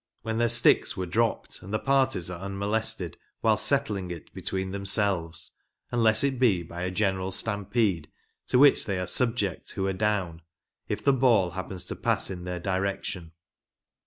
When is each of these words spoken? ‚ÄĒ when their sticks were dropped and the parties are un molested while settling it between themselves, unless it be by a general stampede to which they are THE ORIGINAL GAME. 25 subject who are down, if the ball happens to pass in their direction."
‚ÄĒ 0.01 0.23
when 0.23 0.37
their 0.39 0.49
sticks 0.49 0.97
were 0.97 1.05
dropped 1.05 1.61
and 1.61 1.71
the 1.71 1.77
parties 1.77 2.27
are 2.27 2.41
un 2.43 2.57
molested 2.57 3.17
while 3.41 3.55
settling 3.55 4.09
it 4.09 4.33
between 4.33 4.71
themselves, 4.71 5.51
unless 5.91 6.23
it 6.23 6.39
be 6.39 6.63
by 6.63 6.81
a 6.81 6.89
general 6.89 7.31
stampede 7.31 8.09
to 8.47 8.57
which 8.57 8.85
they 8.85 8.95
are 8.97 9.05
THE 9.05 9.23
ORIGINAL 9.23 9.27
GAME. 9.27 9.35
25 9.35 9.37
subject 9.67 9.71
who 9.75 9.85
are 9.85 9.93
down, 9.93 10.41
if 10.87 11.03
the 11.03 11.13
ball 11.13 11.51
happens 11.51 11.85
to 11.85 11.95
pass 11.95 12.31
in 12.31 12.45
their 12.45 12.59
direction." 12.59 13.33